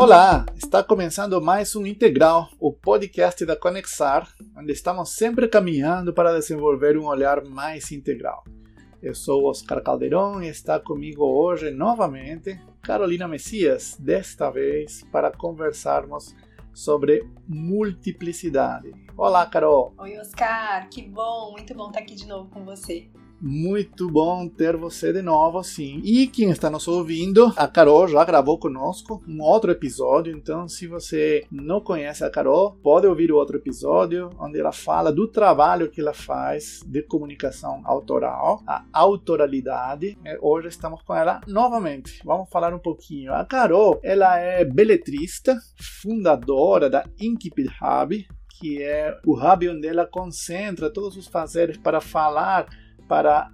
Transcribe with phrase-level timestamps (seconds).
[0.00, 6.34] Olá, está começando mais um Integral, o podcast da Conexar, onde estamos sempre caminhando para
[6.34, 8.44] desenvolver um olhar mais integral.
[9.02, 16.32] Eu sou Oscar Caldeirão e está comigo hoje novamente Carolina Messias, desta vez para conversarmos
[16.72, 18.92] sobre multiplicidade.
[19.16, 19.94] Olá, Carol!
[19.98, 23.10] Oi, Oscar, que bom, muito bom estar aqui de novo com você.
[23.40, 26.00] Muito bom ter você de novo, sim.
[26.02, 30.88] E quem está nos ouvindo, a Carol já gravou conosco um outro episódio, então se
[30.88, 35.88] você não conhece a Carol, pode ouvir o outro episódio, onde ela fala do trabalho
[35.88, 40.18] que ela faz de comunicação autoral, a autoralidade.
[40.40, 42.20] Hoje estamos com ela novamente.
[42.24, 43.32] Vamos falar um pouquinho.
[43.32, 45.56] A Carol, ela é beletrista,
[46.02, 48.26] fundadora da Incipit Hub,
[48.58, 52.66] que é o hub onde ela concentra todos os fazeres para falar
[53.08, 53.50] para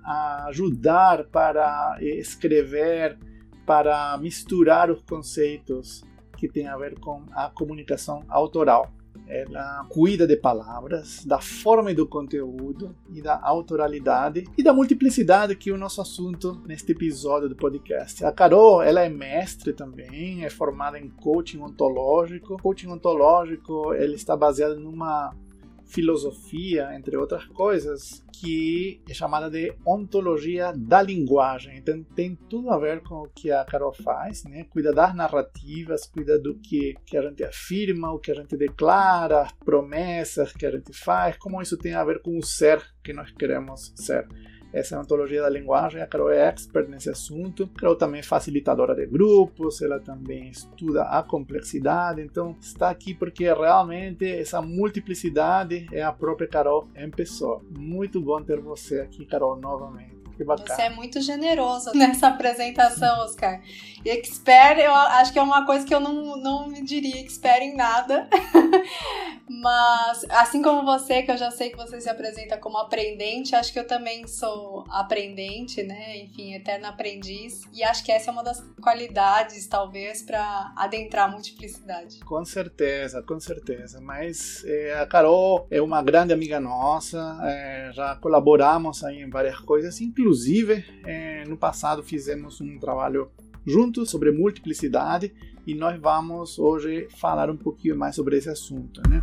[0.48, 3.16] ajudar, para escrever,
[3.64, 6.04] para misturar os conceitos
[6.36, 8.92] que têm a ver com a comunicação autoral.
[9.27, 15.56] Ela cuida de palavras, da forma e do conteúdo e da autoralidade e da multiplicidade
[15.56, 18.22] que é o nosso assunto neste episódio do podcast.
[18.22, 22.58] A Carol, ela é mestre também, é formada em coaching ontológico.
[22.60, 25.32] Coaching ontológico, ele está baseado numa
[25.95, 31.78] filosofia, entre outras coisas, que é chamada de ontologia da linguagem.
[31.78, 34.65] Então tem tudo a ver com o que a Carol faz, né?
[34.65, 39.42] Cuida das narrativas, cuida do que, que a gente afirma, o que a gente declara,
[39.42, 43.12] as promessas que a gente faz, como isso tem a ver com o ser que
[43.12, 44.27] nós queremos ser
[44.75, 46.03] essa a ontologia da linguagem.
[46.03, 47.70] A Carol é expert nesse assunto.
[47.75, 52.20] A Carol também é facilitadora de grupos, ela também estuda a complexidade.
[52.20, 57.62] Então, está aqui porque realmente essa multiplicidade é a própria Carol em pessoa.
[57.70, 60.23] Muito bom ter você aqui, Carol, novamente.
[60.36, 60.74] Que bacana.
[60.74, 63.60] Você é muito generoso nessa apresentação, Oscar.
[64.04, 67.62] E expert, eu acho que é uma coisa que eu não, não me diria expert
[67.62, 68.28] em nada.
[69.48, 73.72] Mas, assim como você, que eu já sei que você se apresenta como aprendente, acho
[73.72, 76.19] que eu também sou aprendente, né?
[76.19, 77.62] Enfim, eterno aprendiz.
[77.72, 82.20] E acho que essa é uma das qualidades, talvez, para adentrar a multiplicidade.
[82.20, 84.00] Com certeza, com certeza.
[84.00, 89.59] Mas é, a Carol é uma grande amiga nossa, é, já colaboramos aí em várias
[89.60, 93.30] coisas, inclusive Inclusive, é, no passado fizemos um trabalho
[93.66, 95.34] juntos sobre multiplicidade
[95.66, 99.20] e nós vamos hoje falar um pouquinho mais sobre esse assunto, né?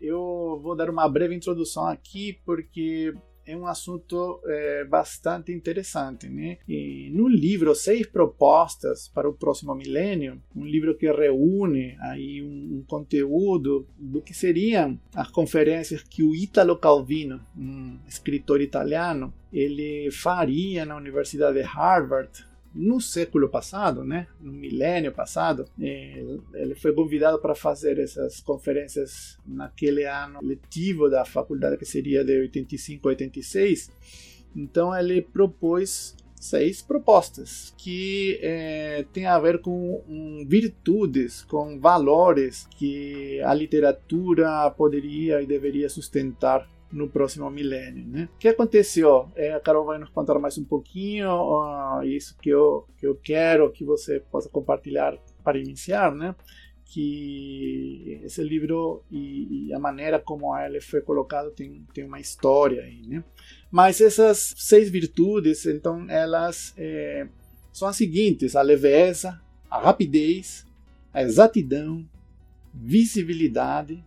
[0.00, 3.12] Eu vou dar uma breve introdução aqui porque
[3.48, 6.58] é um assunto é, bastante interessante, né?
[6.68, 12.78] E no livro Seis Propostas para o Próximo Milênio, um livro que reúne aí um,
[12.78, 20.10] um conteúdo do que seriam as conferências que o Italo Calvino, um escritor italiano, ele
[20.10, 22.46] faria na Universidade de Harvard
[22.78, 30.04] no século passado, né, no milênio passado, ele foi convidado para fazer essas conferências naquele
[30.04, 33.90] ano letivo da faculdade que seria de 85 a 86.
[34.54, 42.68] Então ele propôs seis propostas que é, tem a ver com um, virtudes, com valores
[42.76, 48.28] que a literatura poderia e deveria sustentar no próximo milênio, né?
[48.34, 49.30] O que aconteceu?
[49.36, 53.14] É, a Carol vai nos contar mais um pouquinho uh, isso que eu, que eu
[53.14, 56.34] quero que você possa compartilhar para iniciar, né?
[56.86, 62.82] Que esse livro e, e, a maneira como ele foi colocado tem, tem uma história
[62.82, 63.22] aí, né?
[63.70, 67.28] Mas essas seis virtudes, então, elas é,
[67.70, 69.38] são as seguintes: a leveza,
[69.70, 70.66] a rapidez,
[71.12, 72.08] a exatidão,
[72.72, 74.02] visibilidade,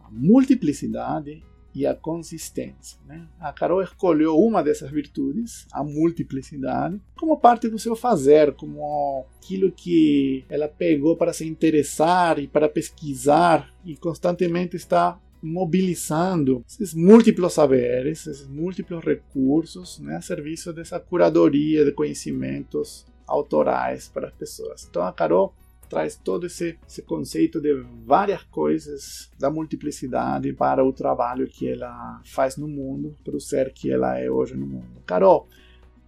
[0.00, 1.44] a multiplicidade
[1.76, 2.98] e a consistência.
[3.06, 3.28] Né?
[3.38, 9.70] A Carol escolheu uma dessas virtudes, a multiplicidade, como parte do seu fazer, como aquilo
[9.70, 17.52] que ela pegou para se interessar e para pesquisar e constantemente está mobilizando esses múltiplos
[17.52, 24.86] saberes, esses múltiplos recursos né, a serviço dessa curadoria de conhecimentos autorais para as pessoas.
[24.88, 25.52] Então a Carol
[25.88, 27.74] traz todo esse, esse conceito de
[28.04, 33.72] várias coisas da multiplicidade para o trabalho que ela faz no mundo, para o ser
[33.72, 35.02] que ela é hoje no mundo.
[35.06, 35.48] Carol,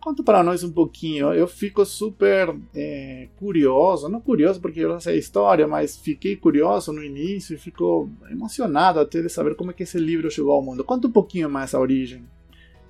[0.01, 1.33] conta para nós um pouquinho.
[1.33, 6.37] Eu fico super é, curioso, não curioso porque eu não sei a história, mas fiquei
[6.37, 10.53] curioso no início e fico emocionado até de saber como é que esse livro chegou
[10.53, 10.85] ao mundo.
[10.85, 12.25] Conta um pouquinho mais a origem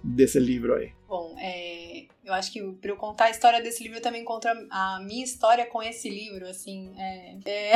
[0.02, 0.92] desse livro aí.
[1.08, 1.77] Bom, é,
[2.28, 5.24] eu acho que para eu contar a história desse livro, eu também conto a minha
[5.24, 6.92] história com esse livro, assim.
[6.96, 7.72] É, é...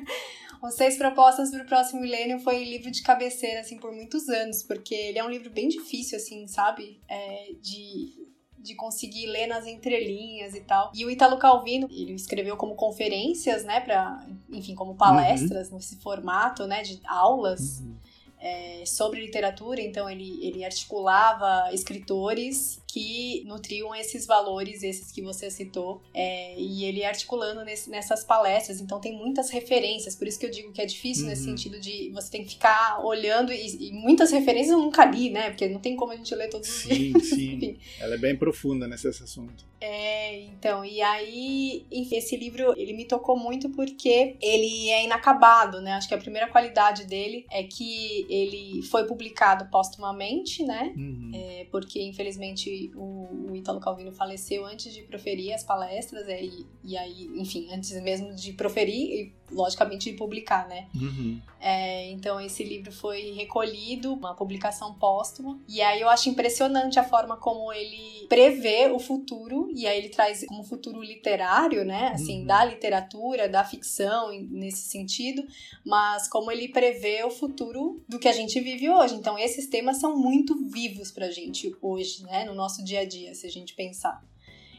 [0.62, 4.62] Os Seis Propostas para o Próximo Milênio foi livro de cabeceira, assim, por muitos anos,
[4.62, 7.00] porque ele é um livro bem difícil, assim, sabe?
[7.08, 8.26] É, de
[8.66, 10.90] de conseguir ler nas entrelinhas e tal.
[10.92, 15.76] E o Italo Calvino, ele escreveu como conferências, né, para, enfim, como palestras uhum.
[15.76, 17.78] nesse formato, né, de aulas.
[17.78, 17.94] Uhum.
[18.38, 25.50] É, sobre literatura, então ele, ele articulava escritores que nutriam esses valores, esses que você
[25.50, 28.80] citou, é, e ele articulando nesse, nessas palestras.
[28.80, 31.28] Então tem muitas referências, por isso que eu digo que é difícil uhum.
[31.28, 35.28] nesse sentido de você tem que ficar olhando e, e, muitas referências eu nunca li,
[35.28, 35.50] né?
[35.50, 37.22] Porque não tem como a gente ler todos os dias.
[37.26, 37.76] Sim, sim.
[38.00, 39.66] Ela é bem profunda nesse assunto.
[39.78, 45.82] É, então, e aí, enfim, esse livro ele me tocou muito porque ele é inacabado,
[45.82, 45.92] né?
[45.92, 50.94] Acho que a primeira qualidade dele é que ele foi publicado póstumamente, né?
[50.96, 51.30] Uhum.
[51.34, 56.66] É, porque infelizmente o, o Ítalo Calvino faleceu antes de proferir as palestras, é, e,
[56.84, 60.86] e aí, enfim, antes mesmo de proferir logicamente, de publicar, né?
[60.94, 61.40] Uhum.
[61.60, 67.04] É, então, esse livro foi recolhido, uma publicação póstuma, e aí eu acho impressionante a
[67.04, 72.12] forma como ele prevê o futuro, e aí ele traz como futuro literário, né?
[72.14, 72.46] Assim, uhum.
[72.46, 75.44] da literatura, da ficção, nesse sentido,
[75.84, 79.14] mas como ele prevê o futuro do que a gente vive hoje.
[79.14, 82.44] Então, esses temas são muito vivos pra gente hoje, né?
[82.44, 84.22] No nosso nosso dia a dia, se a gente pensar.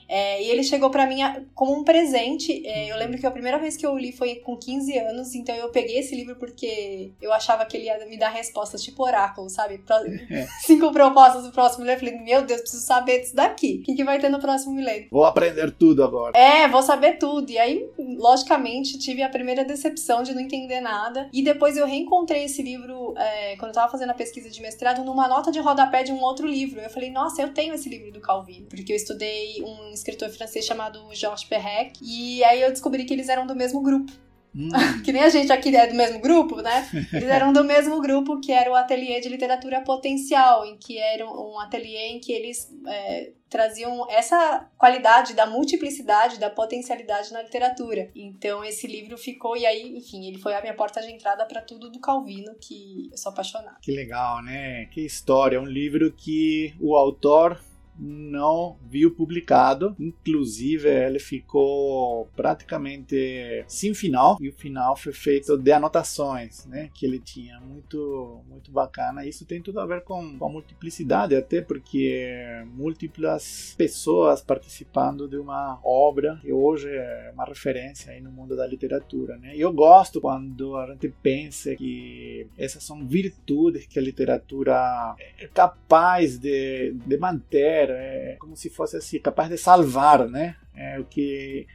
[0.07, 1.19] É, e ele chegou para mim
[1.53, 2.65] como um presente.
[2.65, 5.55] É, eu lembro que a primeira vez que eu li foi com 15 anos, então
[5.55, 9.49] eu peguei esse livro porque eu achava que ele ia me dar respostas tipo oráculo,
[9.49, 9.79] sabe?
[9.79, 9.97] Pro...
[10.29, 10.45] É.
[10.61, 12.03] Cinco propostas do próximo milênio.
[12.03, 13.79] Eu falei, meu Deus, preciso saber disso daqui.
[13.81, 15.07] O que, que vai ter no próximo milênio?
[15.09, 16.37] Vou aprender tudo agora.
[16.37, 17.49] É, vou saber tudo.
[17.49, 21.29] E aí, logicamente, tive a primeira decepção de não entender nada.
[21.31, 25.03] E depois eu reencontrei esse livro, é, quando eu tava fazendo a pesquisa de mestrado,
[25.03, 26.79] numa nota de rodapé de um outro livro.
[26.79, 28.67] Eu falei, nossa, eu tenho esse livro do Calvino.
[28.67, 31.99] Porque eu estudei um escritor francês chamado Georges Perec.
[32.01, 34.11] E aí eu descobri que eles eram do mesmo grupo.
[34.55, 34.69] Hum.
[35.05, 36.89] que nem a gente aqui é do mesmo grupo, né?
[37.13, 41.29] Eles eram do mesmo grupo que era o Ateliê de Literatura Potencial, em que era
[41.29, 48.09] um ateliê em que eles é, traziam essa qualidade da multiplicidade, da potencialidade na literatura.
[48.15, 51.61] Então esse livro ficou, e aí, enfim, ele foi a minha porta de entrada para
[51.61, 53.77] tudo do Calvino, que eu sou apaixonada.
[53.81, 54.85] Que legal, né?
[54.85, 55.61] Que história.
[55.61, 57.61] Um livro que o autor
[57.99, 59.95] não viu publicado.
[59.99, 67.05] Inclusive, ele ficou praticamente sem final e o final foi feito de anotações, né, que
[67.05, 69.25] ele tinha muito muito bacana.
[69.25, 72.37] Isso tem tudo a ver com, com a multiplicidade, até porque
[72.75, 78.65] múltiplas pessoas participando de uma obra que hoje é uma referência aí no mundo da
[78.65, 79.53] literatura, né?
[79.55, 86.37] Eu gosto quando a gente pensa que essas são virtudes que a literatura é capaz
[86.37, 90.55] de, de manter é como se fosse assim, capaz de salvar, né?
[90.75, 91.65] É, o que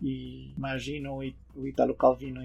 [0.56, 1.18] imagino
[1.54, 2.40] o Italo Calvino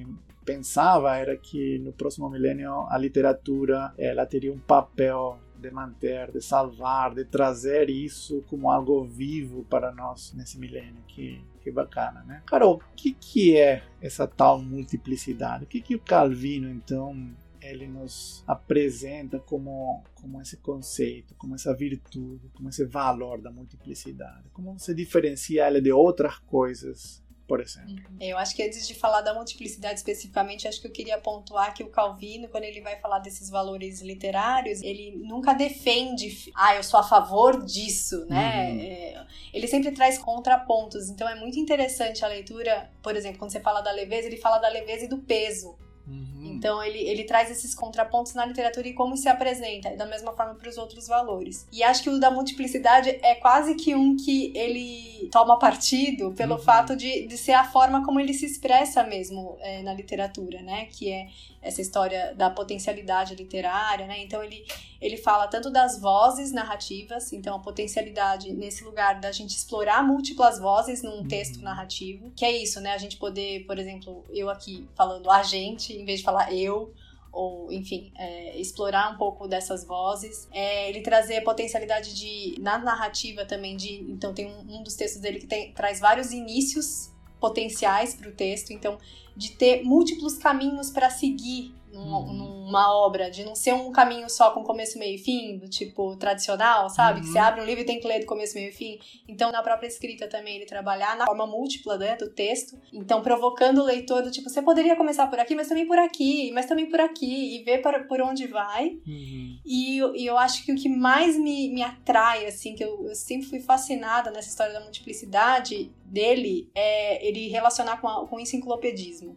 [0.46, 6.42] pensava era que no próximo milênio a literatura ela teria um papel de manter, de
[6.42, 11.04] salvar, de trazer isso como algo vivo para nós nesse milênio.
[11.08, 12.42] Que, que bacana, né?
[12.46, 15.64] Carol, o que, que é essa tal multiplicidade?
[15.64, 17.32] O que, que o Calvino, então,
[17.62, 24.50] ele nos apresenta como, como esse conceito, como essa virtude, como esse valor da multiplicidade.
[24.54, 27.96] Como você diferencia ela de outras coisas por exemplo.
[28.12, 28.18] Uhum.
[28.20, 31.82] Eu acho que antes de falar da multiplicidade especificamente, acho que eu queria pontuar que
[31.82, 37.00] o Calvino, quando ele vai falar desses valores literários, ele nunca defende, ah, eu sou
[37.00, 38.72] a favor disso, né?
[38.72, 38.80] Uhum.
[38.82, 41.10] É, ele sempre traz contrapontos.
[41.10, 44.58] Então é muito interessante a leitura, por exemplo, quando você fala da leveza, ele fala
[44.58, 45.78] da leveza e do peso.
[46.06, 46.47] Uhum.
[46.58, 50.56] Então ele, ele traz esses contrapontos na literatura e como se apresenta, da mesma forma
[50.56, 51.68] para os outros valores.
[51.72, 56.56] E acho que o da multiplicidade é quase que um que ele toma partido pelo
[56.56, 56.62] uhum.
[56.62, 60.86] fato de, de ser a forma como ele se expressa mesmo é, na literatura, né?
[60.86, 61.28] Que é
[61.62, 64.22] essa história da potencialidade literária, né?
[64.22, 64.66] Então ele,
[65.02, 70.60] ele fala tanto das vozes narrativas, então a potencialidade nesse lugar da gente explorar múltiplas
[70.60, 71.28] vozes num uhum.
[71.28, 72.94] texto narrativo, que é isso, né?
[72.94, 76.94] A gente poder, por exemplo, eu aqui falando a gente, em vez de falar eu,
[77.32, 80.48] ou enfim, é, explorar um pouco dessas vozes.
[80.52, 85.22] É, ele trazer potencialidade de na narrativa também de, então tem um, um dos textos
[85.22, 88.98] dele que tem, traz vários inícios potenciais para o texto, então
[89.36, 92.34] de ter múltiplos caminhos para seguir numa, uhum.
[92.34, 96.16] numa, obra, de não ser um caminho só com começo, meio e fim, do tipo
[96.18, 97.20] tradicional, sabe?
[97.20, 97.26] Uhum.
[97.26, 99.00] Que você abre um livro e tem que ler do começo, meio e fim.
[99.28, 102.78] Então, na própria escrita também, ele trabalhar na forma múltipla né, do texto.
[102.94, 106.52] Então, provocando o leitor do tipo, você poderia começar por aqui, mas também por aqui,
[106.52, 108.98] mas também por aqui, e ver para, por onde vai.
[109.08, 109.60] Uhum.
[109.66, 113.16] E, e, eu acho que o que mais me, me atrai, assim, que eu, eu
[113.16, 118.40] sempre fui fascinada nessa história da multiplicidade dele, é ele relacionar com, a, com o
[118.40, 119.36] enciclopedismo.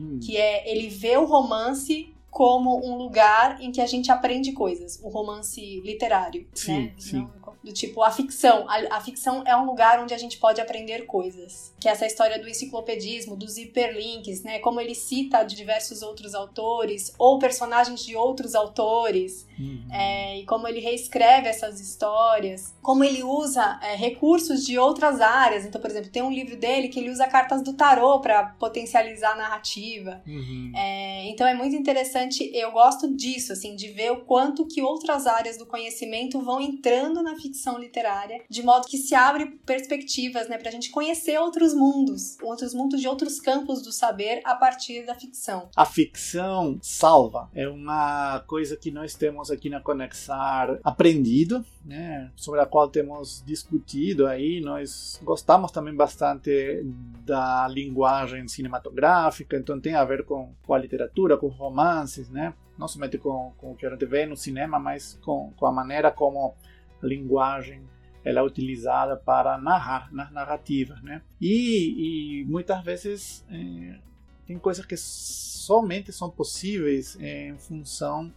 [0.00, 0.18] Hum.
[0.22, 5.00] Que é ele vê o romance como um lugar em que a gente aprende coisas,
[5.02, 6.94] o romance literário, sim, né?
[6.96, 7.18] Sim.
[7.18, 8.68] Não, do tipo a ficção.
[8.68, 11.74] A, a, ficção é um lugar onde a gente pode aprender coisas.
[11.80, 14.58] Que é essa história do enciclopedismo, dos hiperlinks, né?
[14.58, 19.46] Como ele cita de diversos outros autores ou personagens de outros autores.
[19.58, 19.88] Uhum.
[19.92, 22.74] É, e como ele reescreve essas histórias.
[22.82, 25.64] Como ele usa é, recursos de outras áreas.
[25.64, 29.32] Então, por exemplo, tem um livro dele que ele usa cartas do tarô para potencializar
[29.32, 30.22] a narrativa.
[30.26, 30.72] Uhum.
[30.74, 32.50] É, então é muito interessante.
[32.54, 37.22] Eu gosto disso, assim, de ver o quanto que outras áreas do conhecimento vão entrando
[37.22, 42.36] na ficção literária, de modo que se abre perspectivas, né, pra gente conhecer outros mundos,
[42.42, 45.68] outros mundos de outros campos do saber a partir da ficção.
[45.76, 52.60] A ficção salva, é uma coisa que nós temos aqui na Conexar aprendido, né, sobre
[52.60, 56.84] a qual temos discutido aí, nós gostamos também bastante
[57.24, 62.88] da linguagem cinematográfica, então tem a ver com, com a literatura, com romances, né, não
[62.88, 66.10] somente com, com o que a gente vê no cinema, mas com, com a maneira
[66.10, 66.54] como
[67.02, 67.82] a linguagem
[68.24, 71.22] ela é utilizada para narrar nas narrativas, né?
[71.40, 73.98] E, e muitas vezes é,
[74.46, 78.32] tem coisas que somente são possíveis em função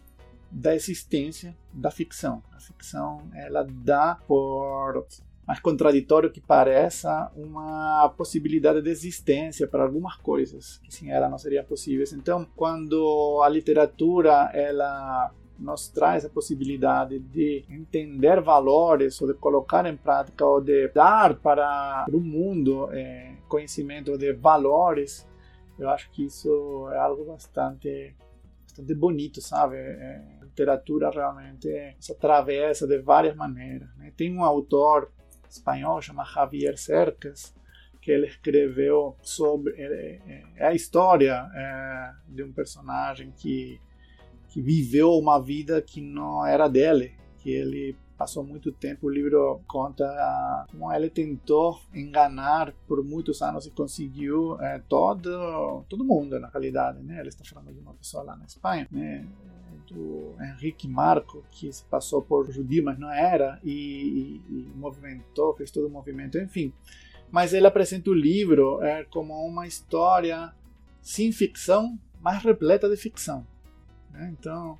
[0.50, 2.42] da existência da ficção.
[2.52, 5.06] A ficção ela dá por
[5.46, 11.36] mais contraditório que pareça uma possibilidade de existência para algumas coisas que sem ela não
[11.36, 12.12] seriam possíveis.
[12.12, 19.86] Então, quando a literatura ela nos traz a possibilidade de entender valores ou de colocar
[19.86, 25.26] em prática ou de dar para o mundo é, conhecimento de valores,
[25.78, 28.14] eu acho que isso é algo bastante,
[28.66, 29.76] bastante bonito, sabe?
[29.76, 33.88] É, literatura realmente se atravessa de várias maneiras.
[33.96, 34.12] Né?
[34.16, 35.10] Tem um autor
[35.50, 37.54] espanhol chamado Javier Cercas,
[38.00, 43.80] que ele escreveu sobre é, é a história é, de um personagem que
[44.54, 49.08] que viveu uma vida que não era dele, que ele passou muito tempo.
[49.08, 50.04] O livro conta
[50.70, 57.02] como ele tentou enganar por muitos anos e conseguiu é, todo todo mundo na realidade,
[57.02, 57.18] né?
[57.18, 59.26] Ele está falando de uma pessoa lá na Espanha, né?
[59.88, 65.54] do Henrique Marco, que se passou por judeu, mas não era, e, e, e movimentou,
[65.56, 66.72] fez todo o movimento, enfim.
[67.28, 70.54] Mas ele apresenta o livro é, como uma história
[71.02, 73.44] sem ficção, mas repleta de ficção.
[74.14, 74.34] Né?
[74.38, 74.78] Então,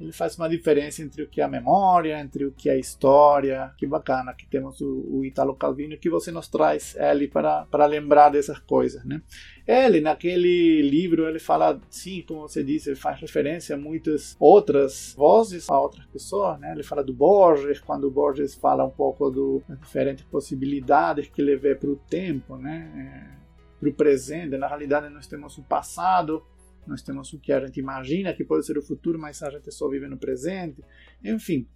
[0.00, 2.78] ele faz uma diferença entre o que é a memória, entre o que é a
[2.78, 3.72] história.
[3.78, 7.86] Que bacana que temos o, o Italo Calvino que você nos traz ele para, para
[7.86, 9.22] lembrar dessas coisas, né?
[9.66, 15.14] Ele, naquele livro, ele fala, sim, como você disse, ele faz referência a muitas outras
[15.16, 16.72] vozes, a outras pessoas, né?
[16.72, 21.40] Ele fala do Borges, quando o Borges fala um pouco do, das diferentes possibilidades que
[21.40, 22.90] ele vê para o tempo, né?
[23.38, 23.42] É,
[23.78, 24.56] para o presente.
[24.56, 26.42] Na realidade, nós temos o passado,
[26.86, 29.70] nós temos o que a gente imagina que pode ser o futuro, mas a gente
[29.70, 30.82] só vive no presente.
[31.24, 31.66] Enfim,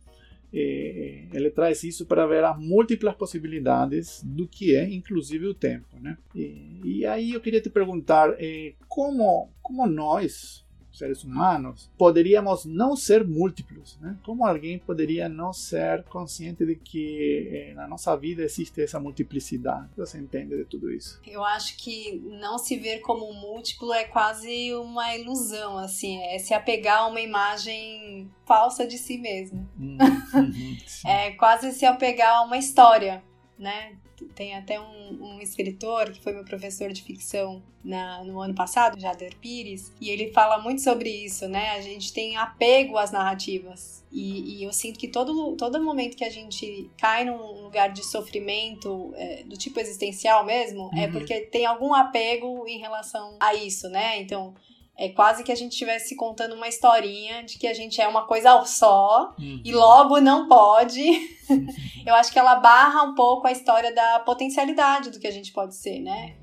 [0.53, 5.89] é, ele traz isso para ver as múltiplas possibilidades do que é, inclusive, o tempo.
[6.01, 6.19] Né?
[6.35, 10.66] E, e aí eu queria te perguntar é, como, como nós,
[10.99, 13.99] seres humanos, poderíamos não ser múltiplos.
[14.01, 14.17] Né?
[14.25, 19.89] Como alguém poderia não ser consciente de que eh, na nossa vida existe essa multiplicidade?
[19.97, 21.21] Você entende de tudo isso?
[21.27, 26.55] Eu acho que não se ver como múltiplo é quase uma ilusão, assim, é se
[26.55, 29.67] apegar a uma imagem falsa de si mesmo.
[29.79, 29.99] Uhum,
[30.35, 30.77] uhum,
[31.07, 33.23] é quase se apegar a uma história,
[33.59, 33.97] né?
[34.35, 38.99] Tem até um, um, escritor que foi meu professor de ficção na, no ano passado,
[38.99, 41.71] Jader Pires, e ele fala muito sobre isso, né?
[41.73, 44.05] A gente tem apego às narrativas.
[44.11, 48.05] E, e eu sinto que todo, todo momento que a gente cai num lugar de
[48.05, 51.03] sofrimento, é, do tipo existencial mesmo, é uhum.
[51.03, 54.21] é porque tem algum apego em relação a isso, né?
[54.21, 54.55] Então,
[54.99, 58.27] é quase que a gente estivesse contando uma historinha de que a gente é uma
[58.27, 59.61] coisa só uhum.
[59.65, 61.03] e logo não pode.
[62.07, 65.53] Eu acho que ela barra um pouco a história da potencialidade do que a gente
[65.53, 66.37] pode ser, né?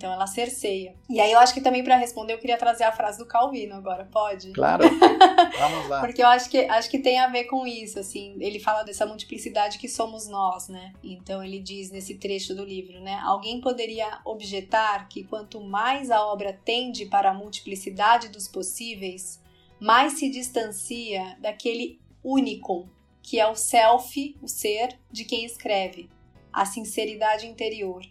[0.00, 0.94] Então ela cerceia.
[1.10, 3.74] E aí eu acho que também para responder eu queria trazer a frase do Calvino
[3.74, 4.50] agora, pode?
[4.52, 4.82] Claro.
[5.60, 6.00] Vamos lá.
[6.00, 8.34] Porque eu acho que acho que tem a ver com isso, assim.
[8.40, 10.94] Ele fala dessa multiplicidade que somos nós, né?
[11.04, 13.20] Então ele diz nesse trecho do livro, né?
[13.22, 19.38] Alguém poderia objetar que quanto mais a obra tende para a multiplicidade dos possíveis,
[19.78, 22.88] mais se distancia daquele único
[23.22, 26.08] que é o self, o ser de quem escreve,
[26.50, 28.02] a sinceridade interior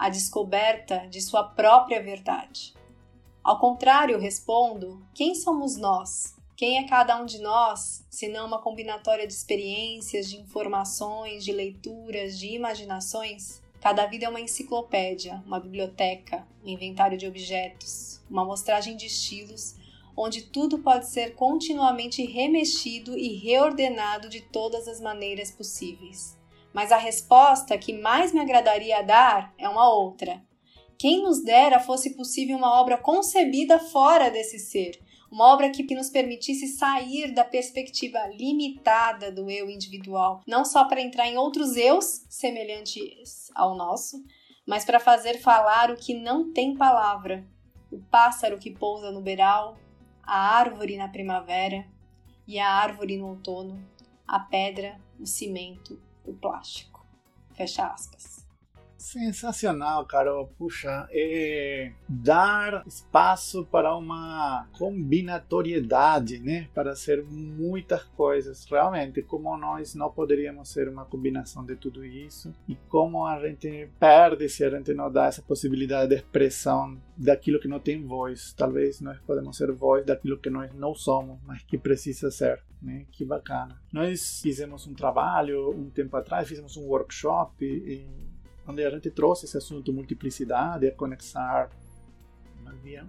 [0.00, 2.72] a descoberta de sua própria verdade.
[3.44, 6.34] Ao contrário, respondo: quem somos nós?
[6.56, 11.52] Quem é cada um de nós, se não uma combinatória de experiências, de informações, de
[11.52, 13.60] leituras, de imaginações?
[13.78, 19.76] Cada vida é uma enciclopédia, uma biblioteca, um inventário de objetos, uma amostragem de estilos,
[20.16, 26.39] onde tudo pode ser continuamente remexido e reordenado de todas as maneiras possíveis.
[26.72, 30.42] Mas a resposta que mais me agradaria dar é uma outra.
[30.98, 35.00] Quem nos dera fosse possível uma obra concebida fora desse ser,
[35.30, 41.00] uma obra que nos permitisse sair da perspectiva limitada do eu individual, não só para
[41.00, 44.22] entrar em outros eus semelhantes ao nosso,
[44.66, 47.46] mas para fazer falar o que não tem palavra,
[47.90, 49.78] o pássaro que pousa no beiral,
[50.22, 51.86] a árvore na primavera
[52.46, 53.82] e a árvore no outono,
[54.26, 56.00] a pedra, o cimento,
[56.30, 57.04] o plástico.
[57.54, 58.46] Fecha aspas.
[59.00, 60.48] Sensacional, Carol.
[60.58, 66.68] Puxa, é dar espaço para uma combinatoriedade, né?
[66.74, 68.66] Para ser muitas coisas.
[68.66, 73.88] Realmente, como nós não poderíamos ser uma combinação de tudo isso e como a gente
[73.98, 78.52] perde se a gente não dá essa possibilidade de expressão daquilo que não tem voz.
[78.52, 82.62] Talvez nós podemos ser voz daquilo que nós não somos, mas que precisa ser.
[82.82, 83.06] Né?
[83.10, 83.80] Que bacana.
[83.90, 88.29] Nós fizemos um trabalho um tempo atrás, fizemos um workshop e
[88.70, 91.70] onde a gente trouxe esse assunto multiplicidade, a conexar.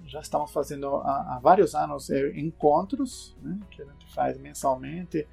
[0.08, 5.26] Já estamos fazendo há, há vários anos é, encontros né, que a gente faz mensalmente.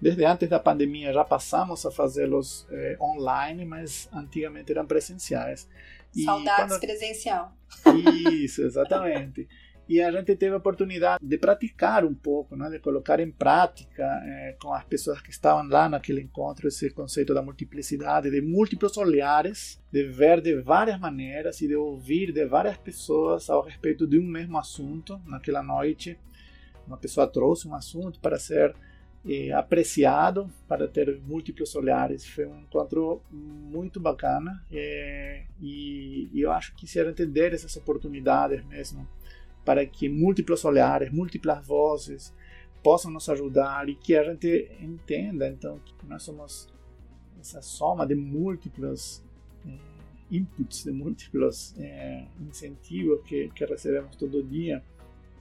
[0.00, 5.68] Desde antes da pandemia já passamos a fazê-los é, online, mas antigamente eram presenciais.
[6.14, 6.80] E Saudades quando...
[6.80, 7.52] presencial.
[8.32, 9.48] Isso, exatamente
[9.88, 14.02] e a gente teve a oportunidade de praticar um pouco, né, de colocar em prática
[14.24, 18.96] é, com as pessoas que estavam lá naquele encontro esse conceito da multiplicidade, de múltiplos
[18.96, 24.18] olhares, de ver de várias maneiras e de ouvir de várias pessoas ao respeito de
[24.18, 25.20] um mesmo assunto.
[25.26, 26.18] Naquela noite,
[26.86, 28.74] uma pessoa trouxe um assunto para ser
[29.26, 32.26] é, apreciado, para ter múltiplos olhares.
[32.26, 37.52] Foi um encontro muito bacana é, e, e eu acho que se a gente der
[37.52, 39.06] essas oportunidades mesmo
[39.64, 42.34] para que múltiplos olhares, múltiplas vozes
[42.82, 46.68] possam nos ajudar e que a gente entenda então que nós somos
[47.40, 49.24] essa soma de múltiplos
[49.66, 49.78] eh,
[50.30, 54.84] inputs, de múltiplos eh, incentivos que, que recebemos todo dia.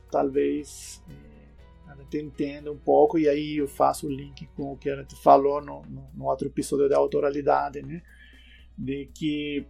[0.10, 4.78] Talvez eh, a gente entenda um pouco e aí eu faço o link com o
[4.78, 8.02] que a gente falou no, no, no outro episódio da autoralidade, né?
[8.78, 9.66] De que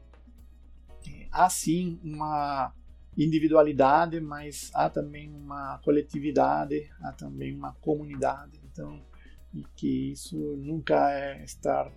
[1.32, 2.74] há sim uma
[3.18, 8.60] individualidade, mas há também uma coletividade, há também uma comunidade.
[8.72, 9.02] Então,
[9.54, 11.92] e que isso nunca é estar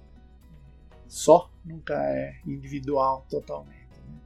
[1.09, 4.01] só, nunca é individual totalmente.
[4.07, 4.21] Né?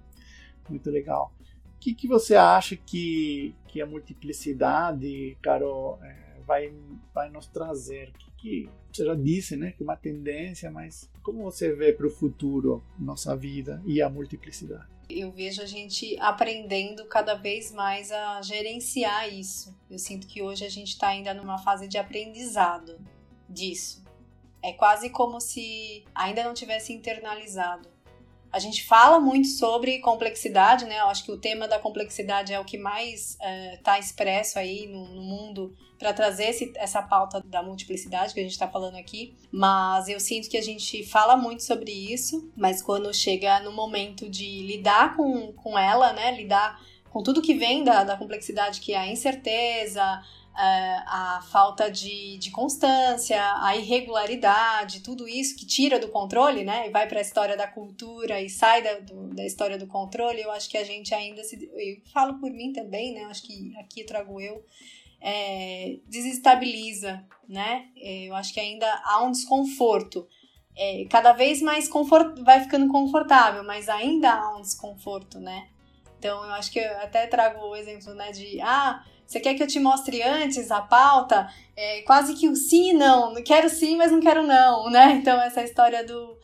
[0.68, 1.32] Muito legal.
[1.76, 6.74] O que, que você acha que, que a multiplicidade, Carol, é, vai,
[7.14, 8.12] vai nos trazer?
[8.12, 12.06] Que, que você já disse, né, que é uma tendência, mas como você vê para
[12.06, 14.88] o futuro nossa vida e a multiplicidade?
[15.12, 19.76] eu vejo a gente aprendendo cada vez mais a gerenciar isso.
[19.90, 22.98] Eu sinto que hoje a gente está ainda numa fase de aprendizado
[23.48, 24.04] disso.
[24.62, 27.88] É quase como se ainda não tivesse internalizado.
[28.52, 30.98] A gente fala muito sobre complexidade, né?
[30.98, 33.38] Eu acho que o tema da complexidade é o que mais
[33.74, 38.40] está é, expresso aí no, no mundo para trazer esse, essa pauta da multiplicidade que
[38.40, 39.34] a gente está falando aqui.
[39.52, 44.28] Mas eu sinto que a gente fala muito sobre isso, mas quando chega no momento
[44.28, 46.34] de lidar com, com ela, né?
[46.34, 50.22] Lidar com tudo que vem da, da complexidade, que é a incerteza,
[50.54, 56.88] a falta de, de constância, a irregularidade, tudo isso que tira do controle, né?
[56.88, 60.40] E vai para a história da cultura e sai da, do, da história do controle,
[60.40, 61.70] eu acho que a gente ainda se.
[61.72, 63.24] Eu falo por mim também, né?
[63.24, 64.64] Acho que aqui trago eu.
[65.22, 67.88] É, desestabiliza, né?
[67.96, 70.26] É, eu acho que ainda há um desconforto.
[70.76, 75.68] É, cada vez mais confort, vai ficando confortável, mas ainda há um desconforto, né?
[76.18, 79.62] Então eu acho que eu até trago o exemplo, né, de ah, você quer que
[79.62, 81.48] eu te mostre antes a pauta?
[81.76, 83.32] É quase que o sim e não.
[83.44, 85.12] Quero sim, mas não quero não, né?
[85.22, 86.36] Então, essa história do,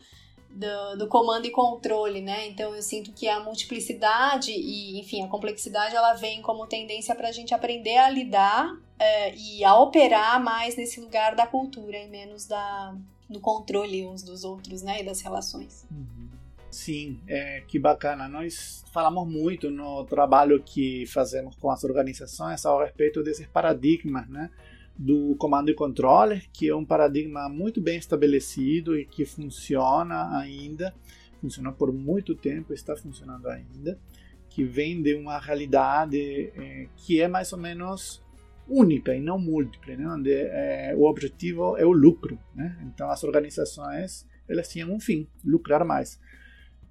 [0.49, 2.47] do, do, comando e controle, né?
[2.47, 7.27] Então, eu sinto que a multiplicidade e, enfim, a complexidade, ela vem como tendência para
[7.27, 12.07] a gente aprender a lidar é, e a operar mais nesse lugar da cultura e
[12.07, 12.95] menos da,
[13.29, 15.01] do controle uns dos outros, né?
[15.01, 15.85] E das relações.
[15.91, 16.16] Uhum.
[16.77, 18.29] Sim, é, que bacana.
[18.29, 24.51] Nós falamos muito no trabalho que fazemos com as organizações a respeito desses paradigmas, né?
[24.95, 30.93] Do comando e controle, que é um paradigma muito bem estabelecido e que funciona ainda,
[31.41, 33.99] funcionou por muito tempo, está funcionando ainda,
[34.47, 38.23] que vem de uma realidade é, que é mais ou menos
[38.67, 40.07] única e não múltipla, né?
[40.07, 42.37] onde é, o objetivo é o lucro.
[42.53, 42.77] Né?
[42.85, 46.19] Então as organizações elas tinham um fim, lucrar mais.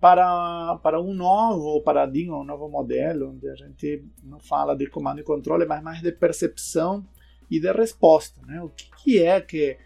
[0.00, 5.20] Para, para um novo paradigma, um novo modelo, onde a gente não fala de comando
[5.20, 7.06] e controle, mas mais de percepção
[7.50, 8.40] e de resposta.
[8.46, 8.60] Né?
[8.62, 9.78] O que, que é que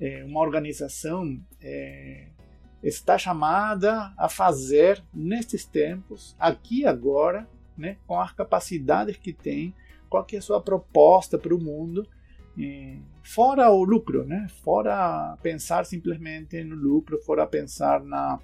[0.00, 2.28] é, uma organização é,
[2.82, 9.74] está chamada a fazer nestes tempos, aqui e agora, né, com as capacidades que tem,
[10.08, 12.06] qual que é a sua proposta para o mundo,
[12.58, 18.40] é, fora o lucro, né, fora pensar simplesmente no lucro, fora pensar na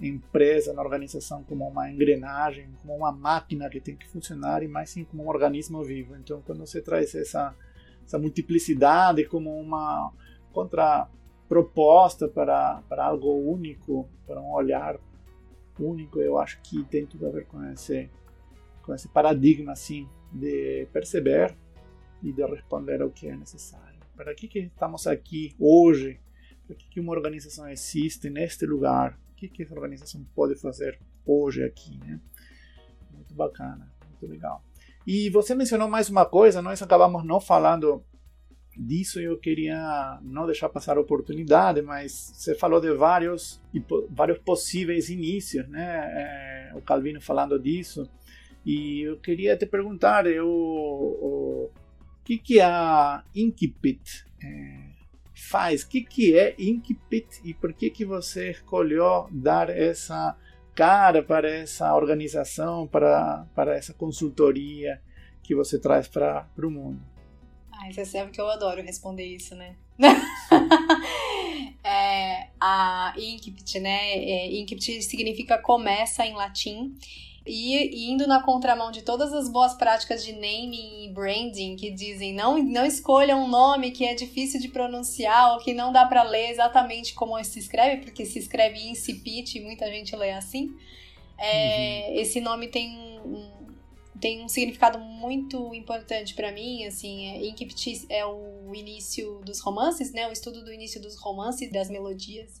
[0.00, 4.90] empresa, na organização como uma engrenagem, como uma máquina que tem que funcionar, e mais
[4.90, 6.14] sim como um organismo vivo.
[6.16, 7.54] Então, quando você traz essa,
[8.04, 10.12] essa multiplicidade como uma
[10.52, 14.98] contraproposta para, para algo único, para um olhar
[15.78, 18.08] único, eu acho que tem tudo a ver com esse,
[18.82, 21.56] com esse paradigma assim de perceber
[22.22, 23.98] e de responder ao que é necessário.
[24.16, 26.20] Para que, que estamos aqui hoje?
[26.66, 29.18] Para que, que uma organização existe neste lugar?
[29.38, 31.96] O que, que essa organização pode fazer hoje aqui?
[31.98, 32.18] Né?
[33.12, 34.64] Muito bacana, muito legal.
[35.06, 38.02] E você mencionou mais uma coisa, nós acabamos não falando
[38.76, 43.62] disso eu queria não deixar passar a oportunidade, mas você falou de vários,
[44.10, 46.70] vários possíveis inícios, né?
[46.72, 48.10] É, o Calvino falando disso,
[48.66, 51.70] e eu queria te perguntar, eu, o,
[52.24, 54.87] que que a Inkpit é,
[55.40, 55.82] faz?
[55.82, 60.36] O que que é Inkpit e por que que você escolheu dar essa
[60.74, 65.00] cara para essa organização, para, para essa consultoria
[65.42, 67.00] que você traz para o mundo?
[67.80, 69.76] Ai, você sabe que eu adoro responder isso, né?
[71.84, 74.14] é, a Inquipt, né?
[74.14, 76.94] É, Inquipt significa começa em latim.
[77.48, 82.34] E indo na contramão de todas as boas práticas de naming e branding que dizem
[82.34, 86.22] não, não escolha um nome que é difícil de pronunciar ou que não dá para
[86.22, 90.74] ler exatamente como se escreve, porque se escreve incipit e muita gente lê assim.
[91.38, 92.20] É, uhum.
[92.20, 93.48] Esse nome tem um,
[94.20, 100.28] tem um significado muito importante para mim, assim, é, é o início dos romances, né,
[100.28, 102.60] o estudo do início dos romances, das melodias,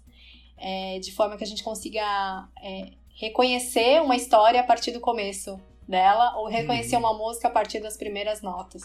[0.56, 5.60] é, de forma que a gente consiga é, reconhecer uma história a partir do começo
[5.86, 7.02] dela, ou reconhecer uhum.
[7.02, 8.82] uma música a partir das primeiras notas.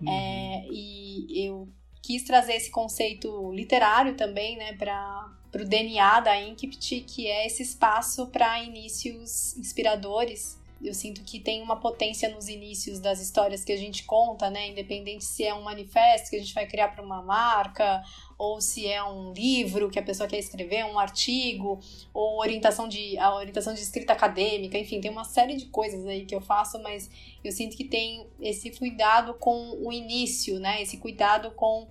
[0.00, 0.12] Uhum.
[0.12, 1.68] É, e eu
[2.02, 7.62] quis trazer esse conceito literário também, né, para o DNA da Inkipt, que é esse
[7.62, 13.72] espaço para inícios inspiradores, eu sinto que tem uma potência nos inícios das histórias que
[13.72, 14.68] a gente conta, né?
[14.68, 18.02] Independente se é um manifesto que a gente vai criar para uma marca,
[18.36, 21.80] ou se é um livro que a pessoa quer escrever, um artigo,
[22.12, 26.24] ou orientação de, a orientação de escrita acadêmica, enfim, tem uma série de coisas aí
[26.24, 27.10] que eu faço, mas
[27.42, 30.82] eu sinto que tem esse cuidado com o início, né?
[30.82, 31.88] Esse cuidado com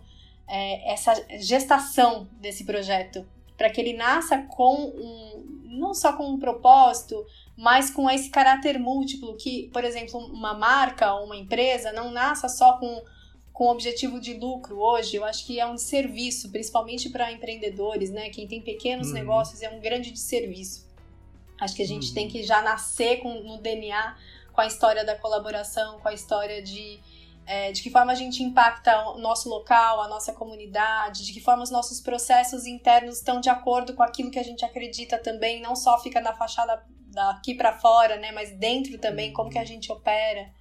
[0.47, 3.25] é, essa gestação desse projeto,
[3.57, 7.25] para que ele nasça com um, não só com um propósito,
[7.57, 12.49] mas com esse caráter múltiplo que, por exemplo, uma marca ou uma empresa não nasça
[12.49, 13.03] só com
[13.53, 18.31] com objetivo de lucro hoje, eu acho que é um serviço, principalmente para empreendedores, né?
[18.31, 19.13] Quem tem pequenos uhum.
[19.13, 20.91] negócios é um grande serviço.
[21.61, 22.13] Acho que a gente uhum.
[22.15, 24.17] tem que já nascer com, no DNA
[24.51, 26.99] com a história da colaboração, com a história de
[27.45, 31.41] é, de que forma a gente impacta o nosso local, a nossa comunidade, de que
[31.41, 35.61] forma os nossos processos internos estão de acordo com aquilo que a gente acredita também,
[35.61, 39.65] não só fica na fachada daqui para fora, né, mas dentro também, como que a
[39.65, 40.51] gente opera.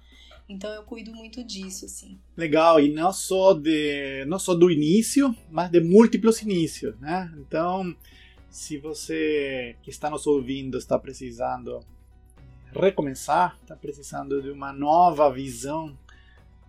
[0.47, 2.19] Então eu cuido muito disso, assim.
[2.35, 7.31] Legal, e não só de não só do início, mas de múltiplos inícios, né?
[7.37, 7.95] Então,
[8.49, 11.79] se você que está nos ouvindo está precisando
[12.75, 15.97] recomeçar, está precisando de uma nova visão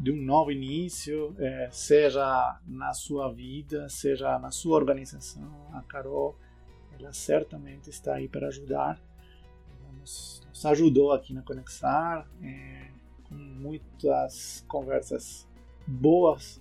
[0.04, 5.50] de um novo início, é, seja na sua vida, seja na sua organização.
[5.72, 6.36] A Carol,
[6.98, 9.00] ela certamente está aí para ajudar.
[9.66, 12.90] Ela nos, nos ajudou aqui na Conexar, é,
[13.24, 15.48] com muitas conversas
[15.86, 16.60] boas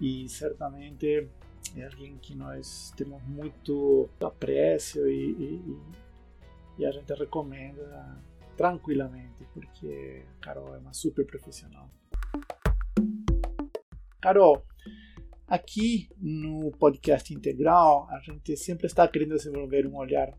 [0.00, 1.28] e certamente
[1.76, 5.78] é alguém que nós temos muito apreço e, e,
[6.78, 8.18] e a gente recomenda
[8.56, 11.90] tranquilamente, porque a Carol é uma super profissional.
[14.24, 14.64] Carol,
[15.46, 20.32] aqui no podcast integral, a gente sempre está querendo desenvolver um olhar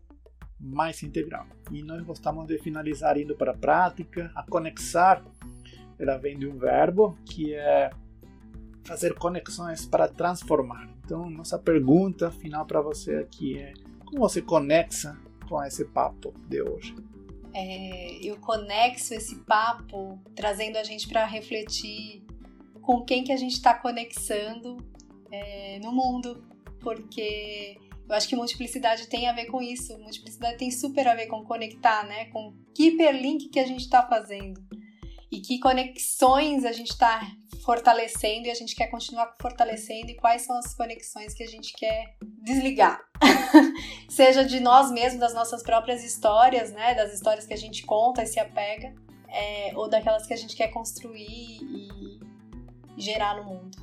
[0.58, 1.46] mais integral.
[1.70, 4.32] E nós gostamos de finalizar indo para a prática.
[4.34, 5.24] A conexar,
[6.00, 7.90] ela vem de um verbo que é
[8.82, 10.88] fazer conexões para transformar.
[11.04, 13.72] Então, nossa pergunta final para você aqui é:
[14.04, 15.16] como você conexa
[15.48, 16.92] com esse papo de hoje?
[17.54, 22.26] É, eu conexo esse papo trazendo a gente para refletir
[22.86, 24.76] com quem que a gente está conexando
[25.32, 26.46] é, no mundo,
[26.80, 27.76] porque
[28.08, 29.98] Eu acho que multiplicidade tem a ver com isso.
[29.98, 32.26] Multiplicidade tem super a ver com conectar, né?
[32.26, 34.62] Com que hiperlink que a gente está fazendo.
[35.32, 37.20] E que conexões a gente está
[37.64, 40.12] fortalecendo e a gente quer continuar fortalecendo.
[40.12, 43.00] E quais são as conexões que a gente quer desligar.
[44.08, 46.94] Seja de nós mesmos, das nossas próprias histórias, né?
[46.94, 48.94] Das histórias que a gente conta e se apega.
[49.28, 51.85] É, ou daquelas que a gente quer construir e
[52.96, 53.76] gerar no mundo.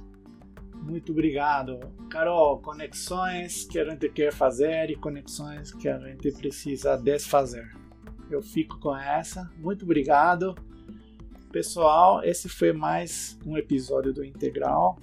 [0.75, 1.79] Muito obrigado.
[2.09, 7.71] Carol, conexões que a gente quer fazer e conexões que a gente precisa desfazer.
[8.29, 9.49] Eu fico com essa.
[9.57, 10.55] Muito obrigado.
[11.51, 14.97] Pessoal, esse foi mais um episódio do Integral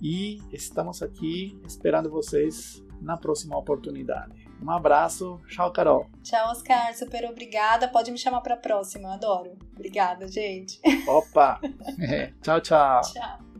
[0.00, 4.42] e estamos aqui esperando vocês na próxima oportunidade.
[4.62, 5.40] Um abraço.
[5.48, 6.06] Tchau, Carol.
[6.22, 6.94] Tchau, Oscar.
[6.94, 7.88] Super obrigada.
[7.88, 9.14] Pode me chamar para a próxima.
[9.14, 9.56] Adoro.
[9.74, 10.80] Obrigada, gente.
[11.06, 11.60] Opa.
[12.42, 13.00] tchau, tchau.
[13.00, 13.51] Tchau.